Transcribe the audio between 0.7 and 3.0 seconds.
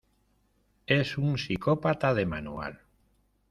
Es un psicópata de manual.